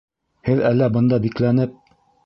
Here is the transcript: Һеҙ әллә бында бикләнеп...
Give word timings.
Һеҙ 0.49 0.63
әллә 0.71 0.89
бында 0.97 1.23
бикләнеп... 1.27 1.81